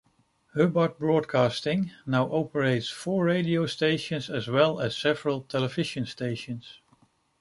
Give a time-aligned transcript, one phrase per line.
[0.55, 6.79] Hubbard Broadcasting now operates four radio stations as well as several television stations.